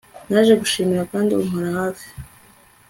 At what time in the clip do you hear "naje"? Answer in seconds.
0.31-0.53